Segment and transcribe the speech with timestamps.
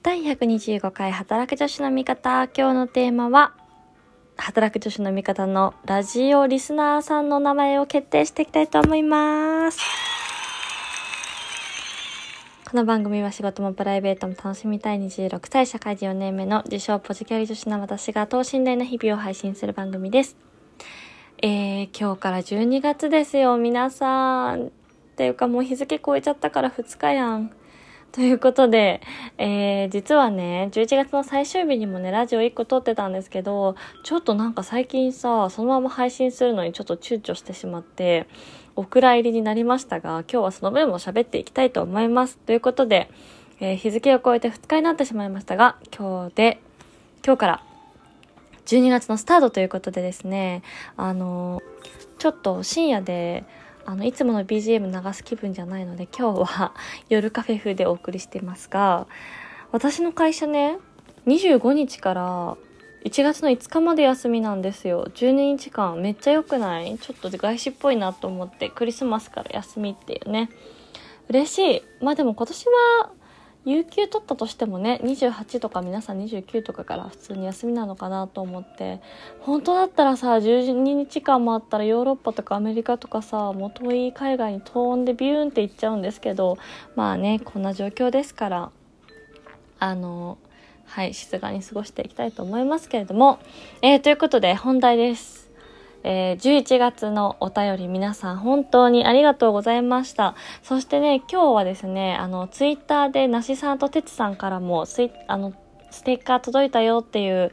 [0.00, 2.44] 第125回働く女子の味方。
[2.56, 3.52] 今日のテーマは、
[4.36, 9.80] 働く女子の味方のラジオリスナーさんの名前を決定していきたいと思います。
[12.70, 20.36] この番組は仕事もプライベートも楽しみたい26歳社会人4年目の自称ポジキャリ女子の私が等身大な日々を配信する番組です。
[21.42, 24.66] えー、今日から12月ですよ、皆さん。
[24.66, 24.70] っ
[25.16, 27.50] ていうかもう日付超えちゃったから2日やん。
[28.12, 29.00] ということで、
[29.36, 38.26] えー、実はね、11月の最終日にもね、ラジオ1個撮ってたんですけど、ちょっとなんか最近さ、そのまま配信するのにちょっと躊躇してしまって、
[38.76, 42.38] お蔵入りになりましたが、今日はその分も喋っていきたいと思います。
[42.38, 43.10] ということで、
[43.60, 46.60] えー、日付を超えて2日になってしまいましたが、今日で、
[47.24, 47.62] 今日から
[48.66, 50.62] 12月のスタートということでですね、
[50.96, 51.62] あのー、
[52.18, 53.44] ちょっと深夜で、
[53.88, 56.74] あのいつもの BGM 流す気分じゃないので今日は
[57.08, 59.06] 夜カフェ風でお送りしてますが
[59.72, 60.76] 私の会社ね
[61.26, 62.56] 25日から
[63.04, 65.06] 1月の5日まで休みなんですよ。
[65.14, 66.98] 12日間めっちゃ良くない？
[66.98, 70.50] ちょっと外資っぽいなと思ってクリスマスから休みっていうね。
[71.28, 71.82] 嬉しい。
[72.04, 73.10] まあでも今年は
[73.64, 79.00] 有給取ったとしてもね28とか皆さん29とかから普通に休みなのかなと思って。
[79.40, 86.58] 本当だったらさ12日間もあったらヨーロッパとかアメリカとかさもう遠い海外に飛んでビューンって行っちゃうんですけど
[86.96, 88.70] まあねこんな状況ですから
[89.78, 90.38] あの
[90.86, 93.38] はい静かに過ごしていきたいと思いますけれども。
[93.82, 95.47] えー、ということで本題です。
[96.04, 100.34] えー、11月のお便り皆さん本当にありがとうございました。
[100.62, 105.52] そしてね、今日はですね、あの、ツイッターでなしさんとてつさんからもスイあの、
[105.90, 107.52] ステッカー届いたよっていう、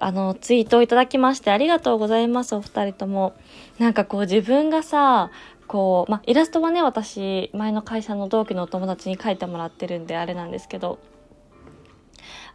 [0.00, 3.34] あの、ツイートをいただきましてありがとうございます、お二人とも。
[3.78, 5.30] なんかこう自分がさ、
[5.66, 10.98] こう、まイラストはね、私、前の会社の同期のお友達に描いてもらってるんであれなんですけど、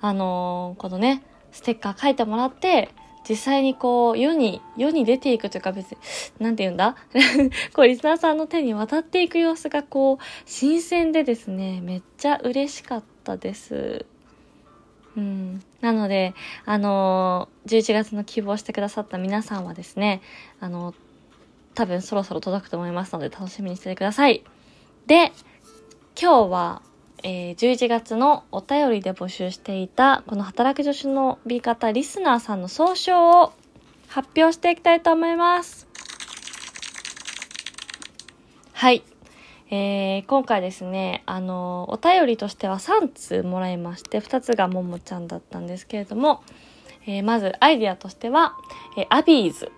[0.01, 2.89] あのー、このね、ステッカー書いてもらって、
[3.27, 5.97] 実際にこう、世に、世に出ていくというか別に、
[6.39, 6.95] なんて言うんだ？
[7.73, 14.05] こう、リスナーさんの手に渡っていく様子がこう、新鮮でですね、めっちゃ嬉しかったです。
[15.15, 15.63] うん。
[15.81, 16.33] なので、
[16.65, 20.21] あのー、11月の希望してくださった皆さんはですね、
[20.59, 20.93] あの
[21.75, 24.43] 多分そろそろ届くと思いますので楽しみにしててください。
[25.07, 25.31] で、
[26.19, 26.81] 今日は、
[27.23, 33.53] えー、11月のお便りで募集していた、この働く女子の美方リスナーさんの総称を
[34.09, 35.87] 発表していきたいと思います。
[38.73, 39.03] はい。
[39.71, 46.43] えー、今回ですね、あの、お便りとしては3通もらいまして、2つがももちゃんだったんですけれども、
[47.07, 48.55] えー、まずアイディアとしては、
[48.97, 49.71] えー、アビーズ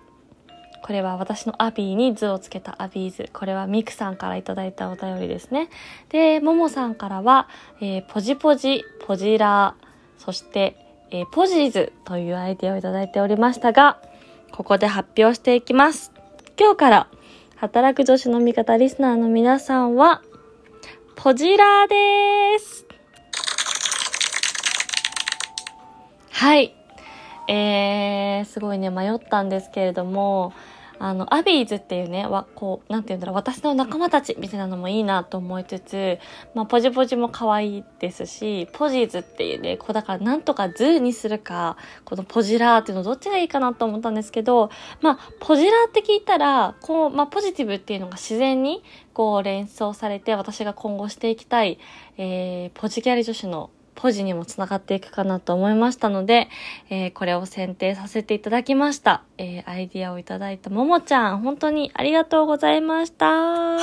[0.86, 3.28] これは私のアビーにズをつけたアビーズ。
[3.32, 5.68] これはミクさんからいただいたお便りですね。
[6.10, 7.48] で、ももさんからは、
[7.80, 10.76] えー、ポジポジ、ポジラー、そして、
[11.10, 14.00] えー、ポジーズというアイディアをいただいておりましたが、
[14.52, 16.12] ここで発表していきます。
[16.56, 17.08] 今日から、
[17.56, 20.22] 働く女子の味方リスナーの皆さんは、
[21.16, 22.86] ポジラーです。
[26.30, 26.76] はい。
[27.48, 30.52] えー、すごいね、迷ったんですけれども、
[30.98, 36.18] あの、アビーズっていうね、わ、こう、なんて言うんだろう、私の仲間たちみたいなのもいいなと思いつつ、
[36.54, 44.70] まあ、ポジポジも可愛いですし、ポジーズっていうね、こう、だからなんとかズにするか、このポジラーっていうのどっちがいいかなと思ったんですけど、
[45.02, 51.78] まあ、ポジラーって聞いたら、こう、まあ、ポジティブっていうのが自然に、こう、連想されて、私が今後していきたい、
[52.16, 56.48] えー、ポジキャリ女子のポジにもつながっていくかなと思いましたので、
[56.90, 59.24] えー、これを選定させていただきました。
[59.38, 63.78] えー、アイディアをいただいたももちゃん、本当にありがとうございました。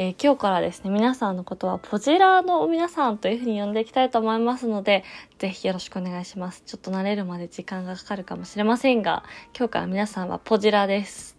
[0.00, 5.02] えー、今日からですね、皆さんのことはポジラーの皆さんというふうに呼んでいきたいと思いますので、
[5.38, 6.62] ぜひよろしくお願いします。
[6.64, 9.24] ちょっと慣れるまで時間がかかるかもしれませんが、
[9.58, 11.36] 今日から皆さんはポジラーです。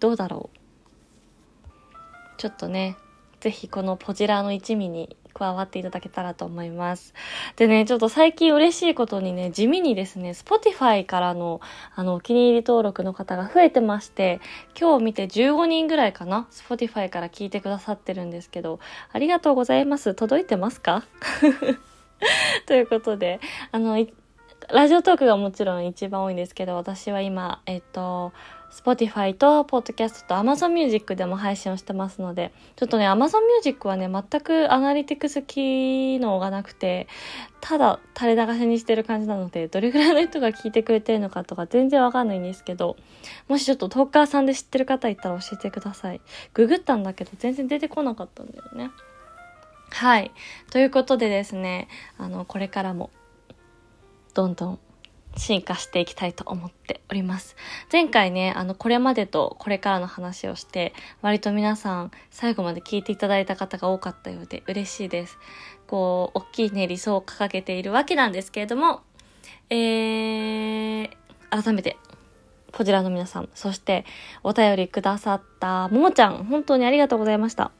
[0.00, 0.58] どうだろう？
[2.38, 2.96] ちょっとね、
[3.46, 7.14] ぜひこのポジラーの一味に加わっていただけたらと思います。
[7.54, 11.60] でね、ちょっと最近嬉しいことにね、地味にですね、Spotify からの、
[11.94, 14.40] あの、お気に入り登録の方が増えてまして、
[14.76, 18.80] 今日見て15人ぐらいかな、Spotify から聞いてくださってるんですけど、
[19.12, 20.14] ありがとうございます。
[20.14, 21.04] 届いてますか？
[22.66, 23.38] ということで、
[23.70, 23.96] あの、
[24.72, 28.32] ラジオトークがもちろん一番多いんですけど、私は今、えっと、
[28.70, 37.08] Spotify と Podcast と Amazon Music でも配信をしてますので、ちょっとね、Amazon Music はね、全くアナリティクス機能がなくて、
[37.60, 42.96] ただ垂れ流しにしてる感じなので、どれぐらいの人が聞いてくれてるのかとか全然わかんないんですけど、
[43.48, 46.20] もしちょっとトーカーさんで知ってる方いたら教えてください。
[46.54, 48.90] ググったんだけど全然出てこなかったんだよね。
[49.90, 50.32] はい。
[50.70, 53.10] ということでですね、あの、これからも、
[54.34, 54.78] どんどん
[55.36, 57.56] 進化していきたいと思っております。
[57.92, 65.38] 前回ね、あの、これまでとこれからの話をして、割と皆さん最後まで聞いていただいた方が多かったようで嬉しいです。
[65.86, 69.02] こう、大きいね、理想を掲げているわけなんですけれども、
[69.70, 71.10] えー、
[71.50, 71.96] 改めて、
[72.72, 74.04] こちらの皆さん、そして
[74.42, 77.70] お便りくださったももちゃん、本当にありがとうございました。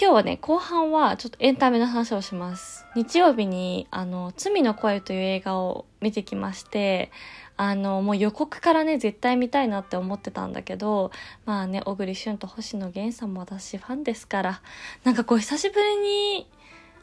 [0.00, 2.86] 今日はね、後半はちょっとエンタメの話をします。
[2.96, 7.12] 日曜日に、あの、罪の声という映画を見てきまして、
[7.56, 11.10] あの、もう予告からね、絶対見たいなって思ってたんだけど、
[11.44, 14.62] まあね、小栗旬と星野源さんも私ファンですから、
[15.04, 16.48] なんかこう久しぶりに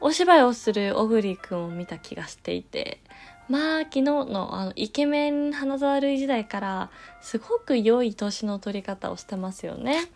[0.02, 3.00] お芝居をする小栗くんを見た気がしていて、
[3.48, 6.92] まあ昨日のあのイケメン花沢類時代から
[7.22, 10.08] すごく良い年の取り方をしてますよね。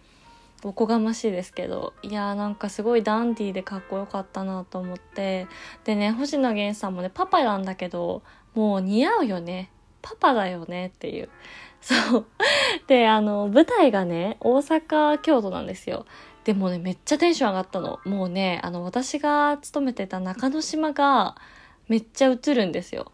[0.70, 5.48] おこがましいですけどいやーなんかすごいダンディーでかっこよかったなと思って
[5.84, 8.24] でね星野源さんもねパパなんだけど
[8.54, 9.72] もう似合うよね。
[10.02, 11.30] パパだよねっていう。
[11.82, 12.26] そう。
[12.88, 16.06] であの舞台がね大阪京都なんですよ。
[16.44, 18.00] でもねめっちゃテンション上がったの。
[18.06, 21.36] もうねあの私が勤めてた中之島が
[21.88, 23.12] めっちゃ映るんですよ。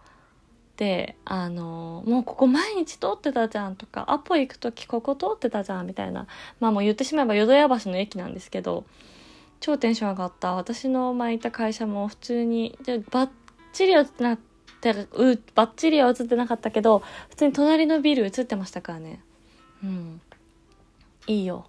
[0.80, 6.26] であのもうここ毎日通ってたじゃんとかアポ行く時ここ通ってたじゃんみたいな
[6.62, 8.86] まあもう言ってしまえば淀屋橋の駅なんですけど
[9.60, 10.54] 超テンション上がった。
[10.54, 13.30] 私の前いた会社も普通にでバッ
[13.74, 14.40] チリ映ってなっ
[14.80, 19.22] てうバッチリは映ってなかったけど普通に隣のビル映ってましたからね。
[19.84, 20.22] うん。
[21.28, 21.66] いいよ。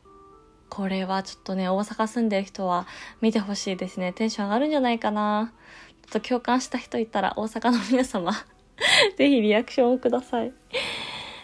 [0.69, 2.87] これはちょっとね大阪住んでる人は
[3.21, 4.13] 見てほしいですね。
[4.13, 5.53] テンション上がるんじゃないかな。
[6.03, 8.33] ちょっと共感した人いたら大阪の皆様。
[9.17, 10.53] ぜひリアクションをください。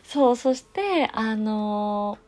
[0.02, 2.18] そう、そして、あの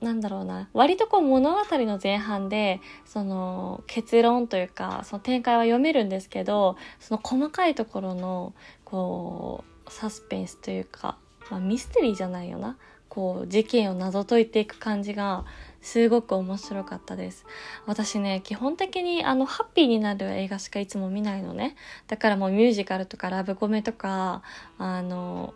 [0.00, 8.54] ー、なんだろうな、割とこう物語の前半で、その結論というか、その展開は読めるんですけど、その細かいところの、
[8.84, 11.16] こう、サスペンスというか、
[11.50, 12.76] まあ、ミステリーじゃないよな。
[13.08, 15.44] こう、事件を謎解いていく感じが、
[15.84, 17.44] すごく面白かったです。
[17.84, 21.76] 私ね、基本的にあの、ハッピーになる映画しかいつも見ないのね。
[22.08, 24.42] だからもうミュージカルとかラブコメとか、
[24.78, 25.52] あの、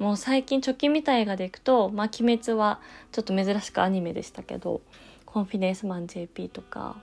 [0.00, 2.80] もう最近直近見た映画でいくと、まあ、鬼滅は
[3.12, 4.80] ちょっと珍しくアニメでしたけど、
[5.26, 6.96] コンフィデンスマン JP とか、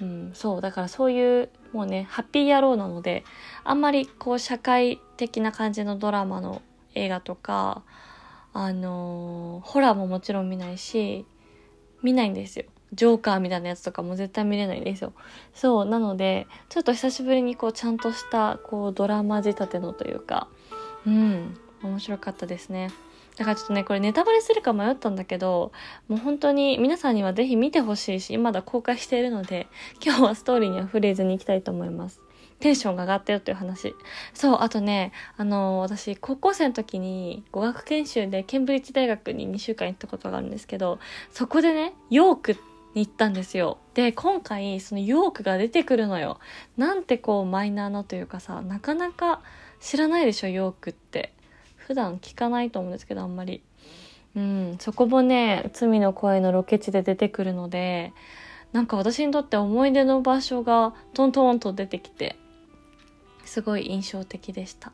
[0.00, 3.24] うん、そう、だからそういう、もうね、ハッピー野郎なので、
[3.62, 6.60] あんまりこう社会的な感じのドラマの
[6.96, 7.84] 映画とか、
[8.52, 11.26] あのー、ホラーももちろん見ないし、
[12.06, 12.66] 見ないんですよ。
[12.92, 15.12] ジョーカーみたいなやつとかも絶対見れないんですよ。
[15.52, 20.46] そう、なので、ちょっと久しぶりにこう、ちゃんとした、こう、ドラマ仕立てのというか、
[21.04, 22.90] うん、面白かったですね。
[23.36, 25.72] だからちょっとね、これネタバレするか迷ったんだけど、
[26.06, 29.66] もう本当に皆さんにはぜひ見てほしいし、まだ公開しているので、
[30.00, 32.20] 今日はストーリーには触れずに行きたいと思います。
[32.60, 33.94] テンションが上がったよという話。
[34.34, 40.98] そう、あとね、あの、私、高校生の時に語学研修でケンブリッジ大学に2週間行ったことがあるんですけど、
[41.30, 42.52] そこでね、ヨーク
[42.94, 43.78] に行ったんですよ。
[43.94, 46.38] で、今回、そのヨークが出てくるのよ。
[46.76, 49.42] なんてこう、マイナーなというかさ、なかなか
[49.80, 51.32] 知らないでしょ、ヨークって。
[51.76, 53.62] 普段聞かないと思うんですけど、あんまり。
[54.34, 58.12] うん、そこもね、罪の声のロケ地で出てくるので、
[58.72, 62.36] なんか私にとって思い出の場所がトントンと出てきて、
[63.46, 64.92] すごい印象的でした。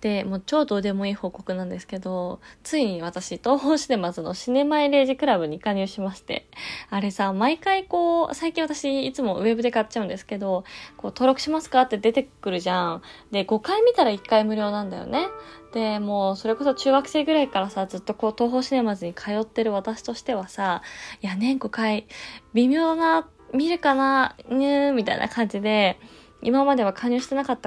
[0.00, 6.46] で、もう超どうでもいい報告なんですけど、ついに私、東方シネマズのシネマイレージクラブに加入しまして、
[6.90, 10.64] あれさ、毎回こう、最近私いつもウェブで買っちゃうんですけど、
[10.98, 13.02] こう、登録しますかって出てくるじゃん。
[13.30, 15.28] で、5回見たら1回無料なんだよね。
[15.72, 20.82] で、もう、それこそ中学生ぐらいからさ、ずっとこう、東方シネマズに通ってる私としてはさ、
[21.22, 22.06] いや、年5回、
[22.52, 25.98] 微妙だな見るかなにゅーみたいな感じで、
[26.42, 27.58] 今までは加入してなかっ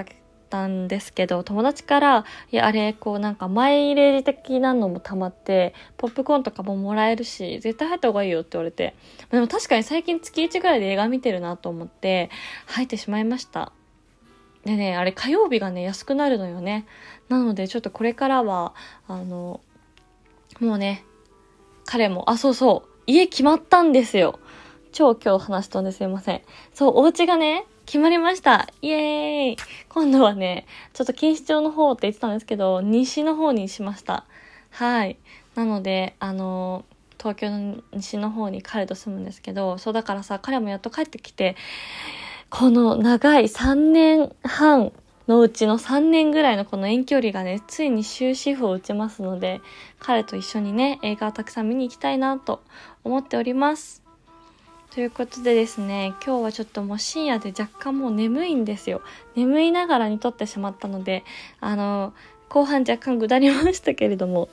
[0.50, 8.96] たんですけど、友達から、いや、あれ、こうなんかマイレージ的なのも溜まって、ポップコーンとかももらえるし、絶対入った方がいいよって言われて。
[9.31, 12.29] でも確かに最近月1ぐらいで映画見てるなと思って、
[12.67, 13.72] 入ってしまいました。
[14.65, 16.86] でね、あれ火曜日がね、安くなるのよね。
[17.29, 18.74] なので、ちょっとこれからは、
[19.08, 19.62] あの、
[20.60, 21.05] もうね、
[21.86, 24.39] 彼も、あ、そうそう、家決まったんですよ。
[24.91, 26.41] 超今日話しとんですいません。
[26.74, 28.67] そう、お家がね、決まりました。
[28.81, 29.58] イエーイ
[29.89, 34.25] 今度はね、ちょっと錦糸町の方って言ってたんですけど、西の方にしました。
[34.69, 35.17] はい。
[35.55, 36.86] なので、あの
[37.17, 41.55] 東京の西の方に彼と住むんですけど、そうだからさ、彼もやっと帰ってきて、
[42.50, 44.91] この長い3年半
[45.27, 49.62] のうちの3年ぐらいのこの遠距離がね、ついに終止符を打ちますので、
[50.00, 52.63] 彼と一緒にね、映画をたくさん見に行きたいなと
[53.03, 54.09] 思っております。
[54.91, 59.01] ということでですね、今日はちょっともう深夜で若干もう眠いんですよ。
[59.36, 61.24] 眠いながらに撮ってしまったので、
[61.60, 62.13] あの、
[62.50, 64.50] 後半若干下りましたけれども、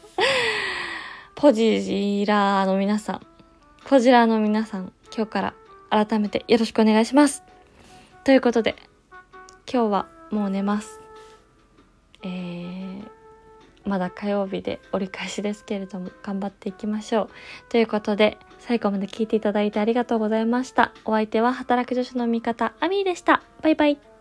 [1.36, 3.26] ポジジラーの皆さん、
[3.86, 5.54] ポジラーの皆さん、今日から
[6.06, 7.42] 改めてよろしくお願いします。
[8.24, 8.76] ということで、
[9.72, 11.00] 今日はもう寝ます。
[12.22, 13.08] えー、
[13.86, 17.30] まだ火曜日で折り返しですけれども、頑張っていきましょう。
[17.68, 20.92] ということで、最後まで聞いていただいてありがとうございました。
[21.04, 23.42] お相手は働く女子の味方、アミーでした。
[23.62, 24.15] バイバイ。